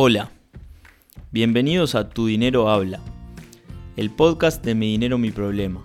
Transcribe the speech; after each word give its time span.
Hola, 0.00 0.30
bienvenidos 1.32 1.96
a 1.96 2.08
Tu 2.08 2.26
Dinero 2.28 2.70
Habla, 2.70 3.00
el 3.96 4.10
podcast 4.10 4.64
de 4.64 4.76
Mi 4.76 4.92
Dinero 4.92 5.18
Mi 5.18 5.32
Problema, 5.32 5.84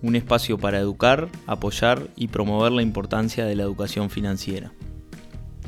un 0.00 0.16
espacio 0.16 0.56
para 0.56 0.78
educar, 0.78 1.28
apoyar 1.46 2.08
y 2.16 2.28
promover 2.28 2.72
la 2.72 2.80
importancia 2.80 3.44
de 3.44 3.54
la 3.54 3.64
educación 3.64 4.08
financiera. 4.08 4.72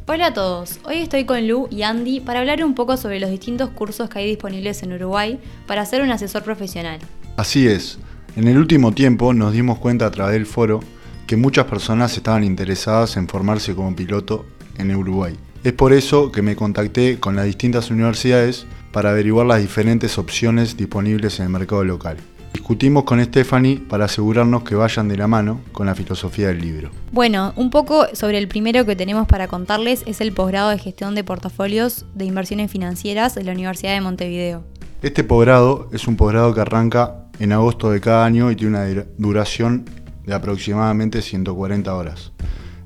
Hola 0.07 0.29
a 0.29 0.33
todos, 0.33 0.81
hoy 0.85 1.03
estoy 1.03 1.27
con 1.27 1.47
Lu 1.47 1.69
y 1.71 1.83
Andy 1.83 2.21
para 2.21 2.41
hablar 2.41 2.65
un 2.65 2.75
poco 2.75 2.97
sobre 2.97 3.21
los 3.21 3.29
distintos 3.29 3.69
cursos 3.69 4.09
que 4.09 4.21
hay 4.21 4.29
disponibles 4.29 4.83
en 4.83 4.95
Uruguay 4.95 5.39
para 5.67 5.85
ser 5.85 6.01
un 6.01 6.11
asesor 6.11 6.43
profesional. 6.43 7.01
Así 7.37 7.67
es, 7.69 7.99
en 8.35 8.49
el 8.49 8.57
último 8.57 8.93
tiempo 8.93 9.35
nos 9.35 9.53
dimos 9.53 9.79
cuenta 9.79 10.07
a 10.07 10.11
través 10.11 10.33
del 10.33 10.47
foro 10.47 10.81
que 11.27 11.37
muchas 11.37 11.67
personas 11.67 12.17
estaban 12.17 12.45
interesadas 12.45 13.19
en 13.19 13.29
formarse 13.29 13.75
como 13.75 13.95
piloto 13.95 14.47
en 14.79 14.97
Uruguay. 14.97 15.37
Es 15.65 15.73
por 15.73 15.95
eso 15.95 16.31
que 16.31 16.43
me 16.43 16.57
contacté 16.57 17.19
con 17.19 17.37
las 17.37 17.47
distintas 17.47 17.91
universidades 17.91 18.67
para 18.93 19.13
averiguar 19.13 19.47
las 19.47 19.63
diferentes 19.63 20.19
opciones 20.19 20.77
disponibles 20.77 21.41
en 21.41 21.47
el 21.47 21.53
mercado 21.53 21.83
local. 21.85 22.19
Discutimos 22.53 23.05
con 23.05 23.25
Stephanie 23.25 23.79
para 23.79 24.05
asegurarnos 24.05 24.63
que 24.63 24.75
vayan 24.75 25.09
de 25.09 25.17
la 25.17 25.27
mano 25.27 25.63
con 25.73 25.87
la 25.87 25.95
filosofía 25.95 26.49
del 26.49 26.61
libro. 26.61 26.91
Bueno, 27.13 27.55
un 27.57 27.71
poco 27.71 28.07
sobre 28.13 28.37
el 28.37 28.47
primero 28.47 28.85
que 28.85 28.95
tenemos 28.95 29.27
para 29.27 29.49
contarles 29.49 30.03
es 30.05 30.21
el 30.21 30.33
posgrado 30.33 30.69
de 30.69 30.79
gestión 30.79 31.15
de 31.15 31.25
portafolios 31.25 32.05
de 32.15 32.27
inversiones 32.27 32.71
financieras 32.71 33.35
de 33.35 33.45
la 33.45 33.53
Universidad 33.53 33.95
de 33.95 34.03
Montevideo. 34.03 34.65
Este 35.01 35.25
posgrado 35.25 35.89
es 35.95 36.07
un 36.07 36.17
posgrado 36.17 36.55
que 36.55 36.61
arranca 36.61 37.25
en 37.39 37.53
agosto 37.53 37.91
de 37.91 38.03
cada 38.03 38.27
año 38.27 38.51
y 38.51 38.57
tiene 38.57 38.77
una 38.77 39.07
duración 39.17 39.87
de 40.27 40.35
aproximadamente 40.35 41.23
140 41.23 41.95
horas. 41.95 42.33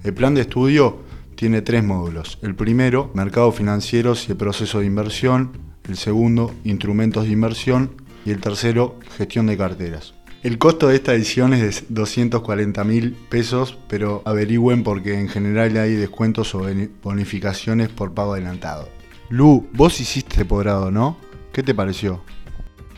El 0.04 0.14
plan 0.14 0.36
de 0.36 0.42
estudio 0.42 1.07
tiene 1.38 1.62
tres 1.62 1.84
módulos. 1.84 2.40
El 2.42 2.56
primero, 2.56 3.12
mercados 3.14 3.54
financieros 3.54 4.28
y 4.28 4.32
el 4.32 4.36
proceso 4.36 4.80
de 4.80 4.86
inversión. 4.86 5.52
El 5.88 5.96
segundo, 5.96 6.52
instrumentos 6.64 7.26
de 7.26 7.30
inversión 7.30 7.92
y 8.26 8.32
el 8.32 8.40
tercero, 8.40 8.98
gestión 9.16 9.46
de 9.46 9.56
carteras. 9.56 10.14
El 10.42 10.58
costo 10.58 10.88
de 10.88 10.96
esta 10.96 11.14
edición 11.14 11.54
es 11.54 11.82
de 11.82 11.86
240 11.90 12.82
mil 12.82 13.12
pesos, 13.12 13.78
pero 13.88 14.20
averigüen 14.24 14.82
porque 14.82 15.14
en 15.14 15.28
general 15.28 15.76
hay 15.76 15.94
descuentos 15.94 16.56
o 16.56 16.66
bonificaciones 17.04 17.88
por 17.88 18.14
pago 18.14 18.32
adelantado. 18.32 18.88
Lu, 19.28 19.68
vos 19.74 20.00
hiciste 20.00 20.32
este 20.32 20.44
posgrado, 20.44 20.90
¿no? 20.90 21.18
¿Qué 21.52 21.62
te 21.62 21.72
pareció? 21.72 22.20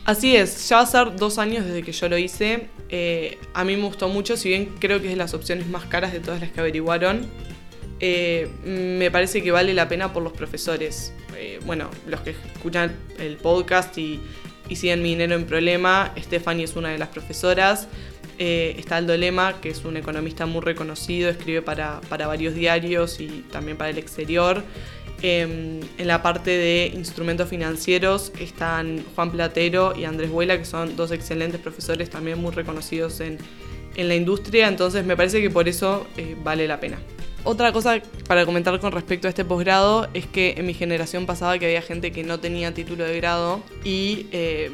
Así 0.06 0.34
es, 0.34 0.66
ya 0.66 0.76
va 0.76 0.82
a 0.84 0.86
ser 0.86 1.16
dos 1.16 1.36
años 1.36 1.66
desde 1.66 1.82
que 1.82 1.92
yo 1.92 2.08
lo 2.08 2.16
hice. 2.16 2.68
Eh, 2.88 3.38
a 3.52 3.64
mí 3.64 3.76
me 3.76 3.82
gustó 3.82 4.08
mucho, 4.08 4.38
si 4.38 4.48
bien 4.48 4.70
creo 4.78 4.98
que 4.98 5.08
es 5.08 5.10
de 5.10 5.16
las 5.16 5.34
opciones 5.34 5.68
más 5.68 5.84
caras 5.84 6.14
de 6.14 6.20
todas 6.20 6.40
las 6.40 6.50
que 6.50 6.60
averiguaron. 6.60 7.28
Eh, 8.00 8.48
me 8.64 9.10
parece 9.10 9.42
que 9.42 9.50
vale 9.50 9.74
la 9.74 9.88
pena 9.88 10.12
por 10.12 10.22
los 10.22 10.32
profesores. 10.32 11.12
Eh, 11.36 11.60
bueno, 11.64 11.90
los 12.06 12.20
que 12.20 12.30
escuchan 12.30 12.94
el 13.18 13.36
podcast 13.36 13.96
y 13.98 14.20
y 14.70 14.76
siguen 14.76 15.02
mi 15.02 15.10
dinero 15.10 15.34
en 15.34 15.44
problema. 15.44 16.14
Stephanie 16.16 16.64
es 16.64 16.76
una 16.76 16.88
de 16.90 16.98
las 16.98 17.08
profesoras. 17.08 17.88
Eh, 18.38 18.76
está 18.78 18.96
Aldo 18.96 19.14
Lema, 19.16 19.60
que 19.60 19.68
es 19.68 19.84
un 19.84 19.98
economista 19.98 20.46
muy 20.46 20.62
reconocido, 20.62 21.28
escribe 21.28 21.60
para, 21.60 22.00
varios 22.08 22.54
diarios 22.54 23.20
y 23.20 23.44
también 23.50 23.76
para 23.76 23.90
el 23.90 23.98
exterior. 23.98 24.62
Em, 25.22 25.80
en 25.98 26.06
la 26.06 26.22
parte 26.22 26.50
de 26.50 26.90
instrumentos 26.94 27.50
financieros 27.50 28.32
están 28.40 29.04
Juan 29.14 29.30
Platero 29.30 29.94
y 29.94 30.04
Andrés 30.04 30.30
Vuela, 30.30 30.56
que 30.56 30.64
son 30.64 30.96
dos 30.96 31.10
excelentes 31.10 31.60
profesores 31.60 32.08
también 32.08 32.40
muy 32.40 32.52
reconocidos 32.52 33.20
en, 33.20 33.36
la 33.96 34.14
industria, 34.14 34.68
entonces 34.68 35.04
me 35.04 35.14
parece 35.14 35.42
que 35.42 35.50
por 35.50 35.68
eso 35.68 36.06
vale 36.42 36.66
la 36.66 36.80
pena. 36.80 36.98
Otra 37.42 37.72
cosa 37.72 38.02
para 38.28 38.44
comentar 38.44 38.78
con 38.80 38.92
respecto 38.92 39.26
a 39.26 39.30
este 39.30 39.46
posgrado 39.46 40.08
es 40.12 40.26
que 40.26 40.54
en 40.58 40.66
mi 40.66 40.74
generación 40.74 41.24
pasaba 41.24 41.58
que 41.58 41.64
había 41.66 41.80
gente 41.80 42.12
que 42.12 42.22
no 42.22 42.38
tenía 42.38 42.74
título 42.74 43.04
de 43.04 43.16
grado 43.16 43.62
y 43.82 44.26
eh, 44.30 44.70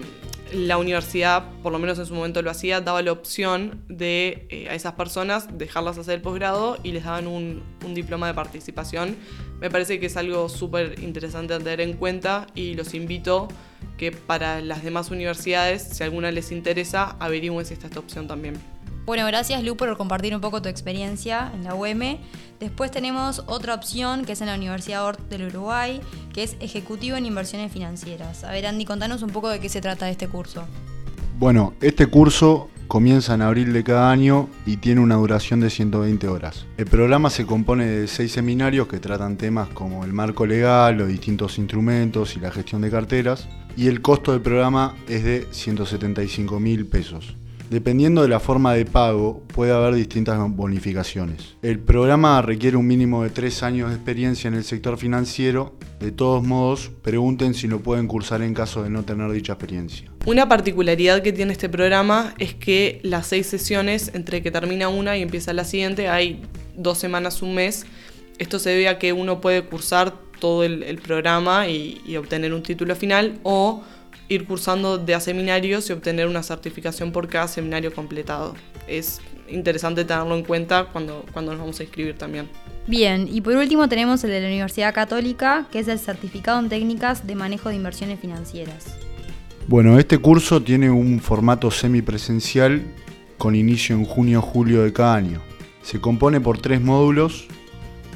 la 0.52 0.76
universidad, 0.76 1.48
por 1.62 1.70
lo 1.72 1.78
menos 1.78 1.98
en 2.00 2.06
su 2.06 2.14
momento 2.14 2.42
lo 2.42 2.50
hacía, 2.50 2.80
daba 2.80 3.02
la 3.02 3.12
opción 3.12 3.84
de 3.88 4.48
eh, 4.50 4.68
a 4.68 4.74
esas 4.74 4.94
personas 4.94 5.46
dejarlas 5.56 5.96
hacer 5.98 6.22
posgrado 6.22 6.76
y 6.82 6.90
les 6.90 7.04
daban 7.04 7.28
un, 7.28 7.62
un 7.84 7.94
diploma 7.94 8.26
de 8.26 8.34
participación. 8.34 9.16
Me 9.60 9.70
parece 9.70 10.00
que 10.00 10.06
es 10.06 10.16
algo 10.16 10.48
súper 10.48 10.98
interesante 11.00 11.54
a 11.54 11.58
tener 11.58 11.80
en 11.80 11.92
cuenta 11.92 12.48
y 12.56 12.74
los 12.74 12.94
invito 12.94 13.46
que 13.96 14.10
para 14.10 14.60
las 14.60 14.82
demás 14.82 15.10
universidades, 15.12 15.82
si 15.82 16.02
alguna 16.02 16.32
les 16.32 16.50
interesa, 16.50 17.16
averigüen 17.20 17.64
si 17.64 17.74
está 17.74 17.86
esta 17.86 18.00
opción 18.00 18.26
también. 18.26 18.75
Bueno, 19.06 19.24
gracias 19.28 19.62
Lu 19.62 19.76
por 19.76 19.96
compartir 19.96 20.34
un 20.34 20.40
poco 20.40 20.60
tu 20.60 20.68
experiencia 20.68 21.52
en 21.54 21.62
la 21.62 21.76
UM. 21.76 22.18
Después 22.58 22.90
tenemos 22.90 23.44
otra 23.46 23.72
opción 23.74 24.24
que 24.24 24.32
es 24.32 24.40
en 24.40 24.48
la 24.48 24.56
Universidad 24.56 25.04
Ort 25.04 25.20
del 25.28 25.46
Uruguay, 25.46 26.00
que 26.34 26.42
es 26.42 26.56
Ejecutivo 26.58 27.16
en 27.16 27.24
Inversiones 27.24 27.70
Financieras. 27.70 28.42
A 28.42 28.50
ver, 28.50 28.66
Andy, 28.66 28.84
contanos 28.84 29.22
un 29.22 29.30
poco 29.30 29.48
de 29.48 29.60
qué 29.60 29.68
se 29.68 29.80
trata 29.80 30.10
este 30.10 30.26
curso. 30.26 30.64
Bueno, 31.38 31.74
este 31.80 32.08
curso 32.08 32.68
comienza 32.88 33.34
en 33.34 33.42
abril 33.42 33.72
de 33.72 33.84
cada 33.84 34.10
año 34.10 34.48
y 34.66 34.78
tiene 34.78 35.00
una 35.00 35.14
duración 35.14 35.60
de 35.60 35.70
120 35.70 36.26
horas. 36.26 36.66
El 36.76 36.86
programa 36.86 37.30
se 37.30 37.46
compone 37.46 37.86
de 37.86 38.08
seis 38.08 38.32
seminarios 38.32 38.88
que 38.88 38.98
tratan 38.98 39.36
temas 39.36 39.68
como 39.68 40.04
el 40.04 40.12
marco 40.12 40.46
legal, 40.46 40.96
los 40.96 41.06
distintos 41.06 41.58
instrumentos 41.58 42.34
y 42.34 42.40
la 42.40 42.50
gestión 42.50 42.82
de 42.82 42.90
carteras, 42.90 43.46
y 43.76 43.86
el 43.86 44.02
costo 44.02 44.32
del 44.32 44.40
programa 44.40 44.96
es 45.06 45.22
de 45.22 45.46
175 45.52 46.58
mil 46.58 46.86
pesos. 46.86 47.36
Dependiendo 47.70 48.22
de 48.22 48.28
la 48.28 48.38
forma 48.38 48.74
de 48.74 48.84
pago, 48.84 49.42
puede 49.48 49.72
haber 49.72 49.94
distintas 49.94 50.38
bonificaciones. 50.50 51.56
El 51.62 51.80
programa 51.80 52.40
requiere 52.40 52.76
un 52.76 52.86
mínimo 52.86 53.24
de 53.24 53.30
tres 53.30 53.64
años 53.64 53.88
de 53.88 53.96
experiencia 53.96 54.46
en 54.46 54.54
el 54.54 54.62
sector 54.62 54.98
financiero. 54.98 55.74
De 55.98 56.12
todos 56.12 56.44
modos, 56.44 56.92
pregunten 57.02 57.54
si 57.54 57.66
lo 57.66 57.80
pueden 57.80 58.06
cursar 58.06 58.42
en 58.42 58.54
caso 58.54 58.84
de 58.84 58.90
no 58.90 59.02
tener 59.02 59.32
dicha 59.32 59.54
experiencia. 59.54 60.08
Una 60.26 60.48
particularidad 60.48 61.22
que 61.22 61.32
tiene 61.32 61.52
este 61.52 61.68
programa 61.68 62.34
es 62.38 62.54
que 62.54 63.00
las 63.02 63.26
seis 63.26 63.48
sesiones, 63.48 64.12
entre 64.14 64.44
que 64.44 64.52
termina 64.52 64.88
una 64.88 65.16
y 65.16 65.22
empieza 65.22 65.52
la 65.52 65.64
siguiente, 65.64 66.08
hay 66.08 66.42
dos 66.76 66.98
semanas, 66.98 67.42
un 67.42 67.56
mes. 67.56 67.84
Esto 68.38 68.60
se 68.60 68.70
debe 68.70 68.88
a 68.88 69.00
que 69.00 69.12
uno 69.12 69.40
puede 69.40 69.64
cursar 69.64 70.14
todo 70.38 70.62
el, 70.62 70.98
programa 70.98 71.66
y, 71.66 72.00
y 72.06 72.16
obtener 72.16 72.54
un 72.54 72.62
título 72.62 72.94
final 72.94 73.40
o 73.42 73.82
ir 74.28 74.46
cursando 74.46 74.98
de 74.98 75.14
a 75.14 75.20
seminarios 75.20 75.88
y 75.88 75.92
obtener 75.92 76.26
una 76.26 76.42
certificación 76.42 77.12
por 77.12 77.28
cada 77.28 77.48
seminario 77.48 77.94
completado. 77.94 78.54
Es 78.88 79.20
interesante 79.48 80.04
tenerlo 80.04 80.36
en 80.36 80.44
cuenta 80.44 80.86
cuando, 80.86 81.24
cuando 81.32 81.52
nos 81.52 81.60
vamos 81.60 81.80
a 81.80 81.84
inscribir 81.84 82.16
también. 82.18 82.48
Bien, 82.86 83.28
y 83.30 83.40
por 83.40 83.56
último 83.56 83.88
tenemos 83.88 84.22
el 84.24 84.30
de 84.30 84.40
la 84.40 84.46
Universidad 84.46 84.94
Católica, 84.94 85.66
que 85.70 85.80
es 85.80 85.88
el 85.88 85.98
Certificado 85.98 86.60
en 86.60 86.68
Técnicas 86.68 87.26
de 87.26 87.34
Manejo 87.34 87.68
de 87.68 87.76
Inversiones 87.76 88.20
Financieras. 88.20 88.96
Bueno, 89.68 89.98
este 89.98 90.18
curso 90.18 90.62
tiene 90.62 90.90
un 90.90 91.18
formato 91.18 91.70
semipresencial 91.72 92.82
con 93.38 93.56
inicio 93.56 93.96
en 93.96 94.04
junio-julio 94.04 94.84
de 94.84 94.92
cada 94.92 95.16
año. 95.16 95.40
Se 95.82 96.00
compone 96.00 96.40
por 96.40 96.58
tres 96.58 96.80
módulos. 96.80 97.48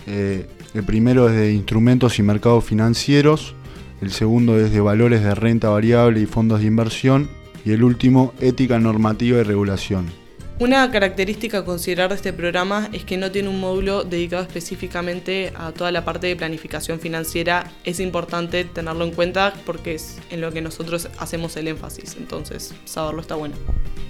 Eh, 0.06 0.46
el 0.74 0.84
primero 0.84 1.28
es 1.28 1.34
de 1.34 1.52
instrumentos 1.52 2.18
y 2.20 2.22
mercados 2.22 2.64
financieros, 2.64 3.56
el 4.00 4.10
segundo 4.12 4.58
es 4.58 4.72
de 4.72 4.80
valores 4.80 5.22
de 5.22 5.34
renta 5.34 5.68
variable 5.68 6.20
y 6.20 6.26
fondos 6.26 6.60
de 6.60 6.66
inversión, 6.66 7.28
y 7.64 7.72
el 7.72 7.82
último, 7.82 8.32
ética 8.40 8.78
normativa 8.78 9.38
y 9.38 9.42
regulación. 9.42 10.06
Una 10.60 10.90
característica 10.90 11.60
a 11.60 11.64
considerar 11.64 12.10
de 12.10 12.16
este 12.16 12.34
programa 12.34 12.90
es 12.92 13.04
que 13.04 13.16
no 13.16 13.30
tiene 13.30 13.48
un 13.48 13.60
módulo 13.60 14.04
dedicado 14.04 14.42
específicamente 14.42 15.54
a 15.56 15.72
toda 15.72 15.90
la 15.90 16.04
parte 16.04 16.26
de 16.26 16.36
planificación 16.36 17.00
financiera. 17.00 17.72
Es 17.82 17.98
importante 17.98 18.64
tenerlo 18.66 19.06
en 19.06 19.12
cuenta 19.12 19.54
porque 19.64 19.94
es 19.94 20.18
en 20.28 20.42
lo 20.42 20.52
que 20.52 20.60
nosotros 20.60 21.08
hacemos 21.18 21.56
el 21.56 21.68
énfasis, 21.68 22.14
entonces 22.18 22.74
saberlo 22.84 23.22
está 23.22 23.36
bueno. 23.36 23.54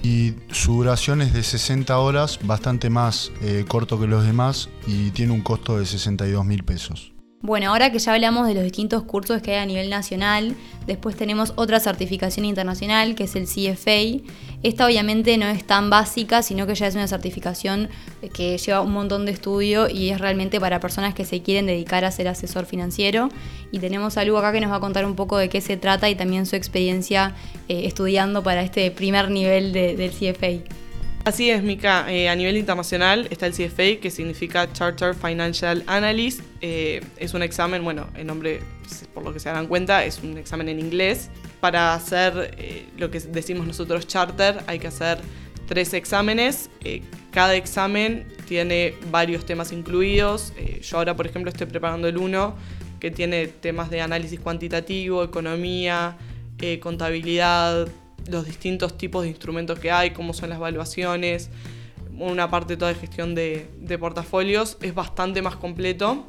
Y 0.03 0.33
su 0.51 0.73
duración 0.73 1.21
es 1.21 1.33
de 1.33 1.41
60 1.41 1.97
horas, 1.97 2.37
bastante 2.43 2.89
más 2.89 3.31
eh, 3.41 3.63
corto 3.65 3.97
que 3.97 4.07
los 4.07 4.25
demás 4.25 4.67
y 4.85 5.11
tiene 5.11 5.31
un 5.31 5.41
costo 5.41 5.79
de 5.79 5.85
62 5.85 6.45
mil 6.45 6.65
pesos. 6.65 7.10
Bueno, 7.43 7.71
ahora 7.71 7.91
que 7.91 7.97
ya 7.97 8.13
hablamos 8.13 8.45
de 8.45 8.53
los 8.53 8.63
distintos 8.63 9.01
cursos 9.01 9.41
que 9.41 9.55
hay 9.55 9.57
a 9.57 9.65
nivel 9.65 9.89
nacional, 9.89 10.55
después 10.85 11.15
tenemos 11.15 11.53
otra 11.55 11.79
certificación 11.79 12.45
internacional 12.45 13.15
que 13.15 13.23
es 13.23 13.35
el 13.35 13.45
CFA. 13.45 14.23
Esta 14.61 14.85
obviamente 14.85 15.35
no 15.39 15.47
es 15.47 15.63
tan 15.63 15.89
básica, 15.89 16.43
sino 16.43 16.67
que 16.67 16.75
ya 16.75 16.85
es 16.85 16.93
una 16.93 17.07
certificación 17.07 17.89
que 18.35 18.59
lleva 18.59 18.81
un 18.81 18.91
montón 18.91 19.25
de 19.25 19.31
estudio 19.31 19.89
y 19.89 20.09
es 20.09 20.21
realmente 20.21 20.59
para 20.59 20.79
personas 20.79 21.15
que 21.15 21.25
se 21.25 21.41
quieren 21.41 21.65
dedicar 21.65 22.05
a 22.05 22.11
ser 22.11 22.27
asesor 22.27 22.67
financiero. 22.67 23.29
Y 23.71 23.79
tenemos 23.79 24.17
a 24.17 24.23
Lu 24.23 24.37
acá 24.37 24.51
que 24.51 24.61
nos 24.61 24.71
va 24.71 24.75
a 24.75 24.79
contar 24.79 25.05
un 25.05 25.15
poco 25.15 25.39
de 25.39 25.49
qué 25.49 25.61
se 25.61 25.77
trata 25.77 26.11
y 26.11 26.15
también 26.15 26.45
su 26.45 26.55
experiencia 26.55 27.33
eh, 27.67 27.85
estudiando 27.85 28.43
para 28.43 28.61
este 28.61 28.91
primer 28.91 29.31
nivel 29.31 29.73
del 29.73 30.11
CFA. 30.11 30.90
Así 31.23 31.51
es, 31.51 31.61
Mika. 31.61 32.11
Eh, 32.11 32.29
a 32.29 32.35
nivel 32.35 32.57
internacional 32.57 33.27
está 33.29 33.45
el 33.45 33.53
CFA, 33.53 34.01
que 34.01 34.09
significa 34.09 34.71
Charter 34.73 35.13
Financial 35.13 35.83
Analyst. 35.85 36.41
Eh, 36.61 37.01
es 37.17 37.35
un 37.35 37.43
examen, 37.43 37.83
bueno, 37.83 38.07
el 38.15 38.25
nombre, 38.25 38.61
por 39.13 39.23
lo 39.23 39.31
que 39.31 39.39
se 39.39 39.49
darán 39.49 39.67
cuenta, 39.67 40.03
es 40.03 40.19
un 40.23 40.39
examen 40.39 40.67
en 40.67 40.79
inglés. 40.79 41.29
Para 41.59 41.93
hacer 41.93 42.55
eh, 42.57 42.87
lo 42.97 43.11
que 43.11 43.19
decimos 43.19 43.67
nosotros 43.67 44.07
charter, 44.07 44.63
hay 44.65 44.79
que 44.79 44.87
hacer 44.87 45.19
tres 45.67 45.93
exámenes. 45.93 46.71
cada 47.29 47.55
examen 47.55 48.25
tiene 48.47 48.95
varios 49.11 49.45
temas 49.45 49.71
incluidos. 49.71 50.53
yo 50.81 50.97
ahora, 50.97 51.15
por 51.15 51.27
ejemplo, 51.27 51.51
estoy 51.51 51.67
preparando 51.67 52.07
el 52.07 52.17
uno 52.17 52.55
que 52.99 53.11
tiene 53.11 53.47
temas 53.47 53.91
de 53.91 54.01
análisis 54.01 54.39
cuantitativo, 54.39 55.23
economía, 55.23 56.17
contabilidad, 56.81 57.87
los 58.29 58.45
distintos 58.45 58.97
tipos 58.97 59.23
de 59.23 59.29
instrumentos 59.29 59.79
que 59.79 59.91
hay, 59.91 60.11
cómo 60.11 60.33
son 60.33 60.49
las 60.49 60.57
evaluaciones, 60.57 61.49
una 62.17 62.49
parte 62.49 62.77
toda 62.77 62.93
de 62.93 62.99
gestión 62.99 63.35
de, 63.35 63.97
portafolios, 63.99 64.77
es 64.81 64.93
bastante 64.93 65.41
más 65.41 65.55
completo. 65.55 66.25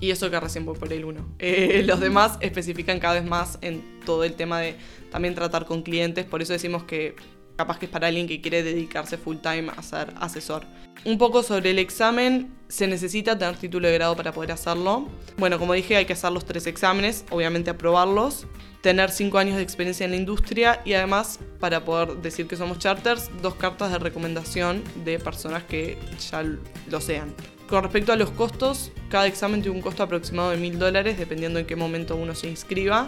Y 0.00 0.10
eso 0.10 0.30
que 0.30 0.40
recién 0.40 0.64
voy 0.64 0.78
por 0.78 0.92
el 0.92 1.04
1. 1.04 1.34
Eh, 1.40 1.82
los 1.84 2.00
demás 2.00 2.38
especifican 2.40 3.00
cada 3.00 3.14
vez 3.14 3.24
más 3.24 3.58
en 3.60 4.00
todo 4.06 4.24
el 4.24 4.34
tema 4.34 4.60
de 4.60 4.76
también 5.10 5.34
tratar 5.34 5.66
con 5.66 5.82
clientes, 5.82 6.24
por 6.24 6.40
eso 6.40 6.52
decimos 6.52 6.84
que 6.84 7.16
capaz 7.56 7.78
que 7.78 7.84
es 7.84 7.92
para 7.92 8.06
alguien 8.06 8.26
que 8.26 8.40
quiere 8.40 8.62
dedicarse 8.62 9.18
full 9.18 9.36
time 9.36 9.70
a 9.76 9.82
ser 9.82 10.14
asesor. 10.18 10.64
Un 11.04 11.16
poco 11.16 11.42
sobre 11.42 11.70
el 11.70 11.78
examen, 11.78 12.52
se 12.68 12.86
necesita 12.86 13.38
tener 13.38 13.56
título 13.56 13.88
de 13.88 13.94
grado 13.94 14.14
para 14.16 14.32
poder 14.32 14.52
hacerlo. 14.52 15.08
Bueno, 15.38 15.58
como 15.58 15.72
dije, 15.72 15.96
hay 15.96 16.04
que 16.04 16.12
hacer 16.12 16.30
los 16.30 16.44
tres 16.44 16.66
exámenes, 16.66 17.24
obviamente 17.30 17.70
aprobarlos, 17.70 18.46
tener 18.82 19.10
cinco 19.10 19.38
años 19.38 19.56
de 19.56 19.62
experiencia 19.62 20.04
en 20.04 20.10
la 20.10 20.18
industria 20.18 20.82
y 20.84 20.92
además, 20.92 21.40
para 21.58 21.86
poder 21.86 22.18
decir 22.18 22.46
que 22.46 22.56
somos 22.56 22.78
charters, 22.78 23.30
dos 23.40 23.54
cartas 23.54 23.92
de 23.92 23.98
recomendación 23.98 24.84
de 25.04 25.18
personas 25.18 25.64
que 25.64 25.98
ya 26.30 26.42
lo 26.42 27.00
sean. 27.00 27.34
Con 27.66 27.82
respecto 27.82 28.12
a 28.12 28.16
los 28.16 28.30
costos, 28.32 28.92
cada 29.08 29.26
examen 29.26 29.62
tiene 29.62 29.76
un 29.76 29.82
costo 29.82 30.02
aproximado 30.02 30.50
de 30.50 30.58
mil 30.58 30.78
dólares, 30.78 31.16
dependiendo 31.16 31.58
en 31.58 31.64
qué 31.64 31.76
momento 31.76 32.14
uno 32.14 32.34
se 32.34 32.48
inscriba 32.48 33.06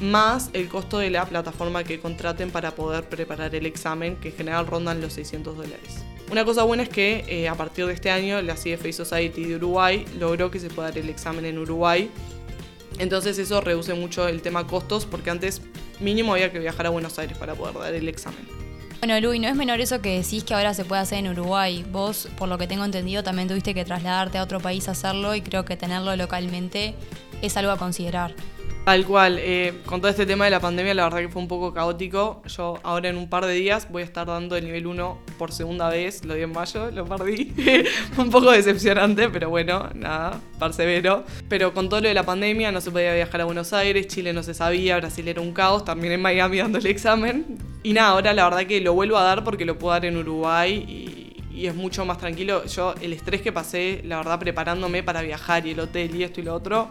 más 0.00 0.50
el 0.52 0.68
costo 0.68 0.98
de 0.98 1.10
la 1.10 1.24
plataforma 1.24 1.82
que 1.82 1.98
contraten 1.98 2.50
para 2.50 2.72
poder 2.72 3.08
preparar 3.08 3.54
el 3.54 3.66
examen, 3.66 4.16
que 4.16 4.28
en 4.28 4.36
general 4.36 4.66
rondan 4.66 5.00
los 5.00 5.14
600 5.14 5.56
dólares. 5.56 6.04
Una 6.30 6.44
cosa 6.44 6.64
buena 6.64 6.82
es 6.82 6.88
que 6.88 7.24
eh, 7.28 7.48
a 7.48 7.54
partir 7.54 7.86
de 7.86 7.92
este 7.92 8.10
año 8.10 8.42
la 8.42 8.54
CFA 8.54 8.92
Society 8.92 9.44
de 9.44 9.56
Uruguay 9.56 10.04
logró 10.18 10.50
que 10.50 10.58
se 10.58 10.68
pueda 10.68 10.88
dar 10.88 10.98
el 10.98 11.08
examen 11.08 11.44
en 11.44 11.58
Uruguay. 11.58 12.10
Entonces 12.98 13.38
eso 13.38 13.60
reduce 13.60 13.94
mucho 13.94 14.26
el 14.26 14.42
tema 14.42 14.66
costos 14.66 15.06
porque 15.06 15.30
antes 15.30 15.62
mínimo 16.00 16.32
había 16.32 16.50
que 16.50 16.58
viajar 16.58 16.86
a 16.86 16.90
Buenos 16.90 17.18
Aires 17.18 17.38
para 17.38 17.54
poder 17.54 17.74
dar 17.78 17.94
el 17.94 18.08
examen. 18.08 18.40
Bueno, 18.98 19.20
Luis, 19.20 19.40
no 19.40 19.46
es 19.46 19.54
menor 19.54 19.80
eso 19.80 20.00
que 20.00 20.20
decís 20.20 20.42
que 20.42 20.54
ahora 20.54 20.74
se 20.74 20.84
puede 20.84 21.02
hacer 21.02 21.18
en 21.18 21.28
Uruguay. 21.28 21.84
Vos, 21.92 22.28
por 22.38 22.48
lo 22.48 22.58
que 22.58 22.66
tengo 22.66 22.84
entendido, 22.84 23.22
también 23.22 23.46
tuviste 23.46 23.72
que 23.74 23.84
trasladarte 23.84 24.38
a 24.38 24.42
otro 24.42 24.58
país 24.58 24.88
a 24.88 24.92
hacerlo 24.92 25.34
y 25.34 25.42
creo 25.42 25.64
que 25.64 25.76
tenerlo 25.76 26.16
localmente 26.16 26.94
es 27.42 27.56
algo 27.56 27.70
a 27.70 27.76
considerar. 27.76 28.34
Tal 28.86 29.04
cual, 29.04 29.40
eh, 29.40 29.80
con 29.84 30.00
todo 30.00 30.12
este 30.12 30.26
tema 30.26 30.44
de 30.44 30.52
la 30.52 30.60
pandemia 30.60 30.94
la 30.94 31.02
verdad 31.02 31.18
que 31.18 31.28
fue 31.28 31.42
un 31.42 31.48
poco 31.48 31.74
caótico. 31.74 32.40
Yo 32.46 32.78
ahora 32.84 33.08
en 33.08 33.16
un 33.16 33.28
par 33.28 33.44
de 33.44 33.52
días 33.52 33.88
voy 33.90 34.02
a 34.02 34.04
estar 34.04 34.28
dando 34.28 34.54
el 34.54 34.64
nivel 34.64 34.86
1 34.86 35.18
por 35.36 35.50
segunda 35.50 35.88
vez, 35.88 36.24
lo 36.24 36.34
di 36.34 36.42
en 36.42 36.52
mayo, 36.52 36.92
lo 36.92 37.04
perdí. 37.04 37.52
un 38.16 38.30
poco 38.30 38.52
decepcionante, 38.52 39.28
pero 39.28 39.50
bueno, 39.50 39.90
nada, 39.92 40.40
persevero. 40.60 41.24
Pero 41.48 41.74
con 41.74 41.88
todo 41.88 42.00
lo 42.00 42.06
de 42.06 42.14
la 42.14 42.22
pandemia 42.22 42.70
no 42.70 42.80
se 42.80 42.92
podía 42.92 43.12
viajar 43.12 43.40
a 43.40 43.44
Buenos 43.46 43.72
Aires, 43.72 44.06
Chile 44.06 44.32
no 44.32 44.44
se 44.44 44.54
sabía, 44.54 44.98
Brasil 44.98 45.26
era 45.26 45.40
un 45.40 45.52
caos, 45.52 45.84
también 45.84 46.12
en 46.12 46.22
Miami 46.22 46.58
dando 46.58 46.78
el 46.78 46.86
examen. 46.86 47.58
Y 47.82 47.92
nada, 47.92 48.10
ahora 48.10 48.34
la 48.34 48.44
verdad 48.44 48.68
que 48.68 48.80
lo 48.80 48.94
vuelvo 48.94 49.16
a 49.16 49.24
dar 49.24 49.42
porque 49.42 49.64
lo 49.64 49.76
puedo 49.76 49.94
dar 49.94 50.04
en 50.04 50.16
Uruguay 50.16 50.72
y, 50.72 51.42
y 51.52 51.66
es 51.66 51.74
mucho 51.74 52.04
más 52.04 52.18
tranquilo. 52.18 52.64
Yo 52.66 52.94
el 53.00 53.12
estrés 53.12 53.42
que 53.42 53.50
pasé, 53.50 54.02
la 54.04 54.18
verdad, 54.18 54.38
preparándome 54.38 55.02
para 55.02 55.22
viajar 55.22 55.66
y 55.66 55.72
el 55.72 55.80
hotel 55.80 56.14
y 56.14 56.22
esto 56.22 56.40
y 56.40 56.44
lo 56.44 56.54
otro 56.54 56.88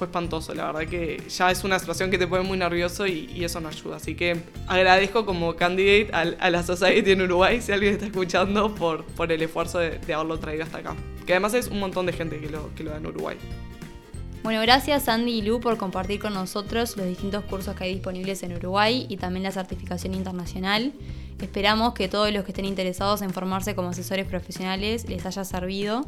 fue 0.00 0.06
espantoso, 0.06 0.54
la 0.54 0.72
verdad 0.72 0.88
que 0.88 1.22
ya 1.28 1.50
es 1.50 1.62
una 1.62 1.78
situación 1.78 2.10
que 2.10 2.16
te 2.16 2.26
pone 2.26 2.42
muy 2.42 2.56
nervioso 2.56 3.06
y, 3.06 3.44
eso 3.44 3.60
no 3.60 3.68
ayuda. 3.68 3.96
Así 3.96 4.14
que 4.14 4.40
agradezco 4.66 5.26
como 5.26 5.56
candidate 5.56 6.10
a, 6.12 6.48
la 6.48 6.62
Society 6.62 7.10
en 7.10 7.20
Uruguay, 7.20 7.60
si 7.60 7.70
alguien 7.70 7.92
está 7.92 8.06
escuchando, 8.06 8.74
por, 8.74 9.04
por 9.04 9.30
el 9.30 9.42
esfuerzo 9.42 9.78
de, 9.78 10.00
haberlo 10.14 10.38
traído 10.38 10.64
hasta 10.64 10.78
acá. 10.78 10.96
Que 11.26 11.34
además 11.34 11.52
es 11.52 11.68
un 11.68 11.80
montón 11.80 12.06
de 12.06 12.14
gente 12.14 12.40
que 12.40 12.48
lo, 12.48 12.74
que 12.74 12.82
lo 12.82 12.92
da 12.92 12.96
en 12.96 13.06
Uruguay. 13.08 13.36
Bueno, 14.42 14.62
gracias 14.62 15.06
Andy 15.06 15.32
y 15.32 15.42
Lu 15.42 15.60
por 15.60 15.76
compartir 15.76 16.18
con 16.18 16.32
nosotros 16.32 16.96
los 16.96 17.06
distintos 17.06 17.44
cursos 17.44 17.76
que 17.76 17.84
hay 17.84 17.92
disponibles 17.92 18.42
en 18.42 18.56
Uruguay 18.56 19.04
y 19.06 19.18
también 19.18 19.42
la 19.42 19.52
certificación 19.52 20.14
internacional. 20.14 20.94
Esperamos 21.42 21.92
que 21.92 22.08
todos 22.08 22.32
los 22.32 22.44
que 22.44 22.52
estén 22.52 22.64
interesados 22.64 23.20
en 23.20 23.30
formarse 23.34 23.74
como 23.74 23.90
asesores 23.90 24.26
profesionales 24.26 25.06
les 25.10 25.26
haya 25.26 25.44
servido 25.44 26.06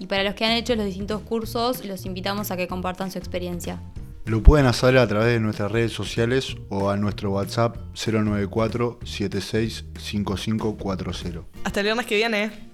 y 0.00 0.06
para 0.06 0.24
los 0.24 0.34
que 0.34 0.44
han 0.46 0.52
hecho 0.52 0.74
los 0.74 0.86
distintos 0.86 1.20
cursos, 1.20 1.84
los 1.84 2.06
invitamos 2.06 2.50
a 2.50 2.56
que 2.56 2.66
compartan 2.66 3.12
su 3.12 3.18
experiencia. 3.18 3.78
Lo 4.24 4.42
pueden 4.42 4.66
hacer 4.66 4.98
a 4.98 5.06
través 5.06 5.34
de 5.34 5.40
nuestras 5.40 5.70
redes 5.70 5.92
sociales 5.92 6.56
o 6.70 6.88
a 6.88 6.96
nuestro 6.96 7.32
WhatsApp 7.32 7.76
094 7.94 9.00
765540. 9.04 11.42
Hasta 11.64 11.80
el 11.80 11.84
viernes 11.84 12.06
que 12.06 12.16
viene. 12.16 12.69